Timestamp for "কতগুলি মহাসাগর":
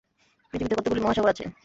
0.75-1.29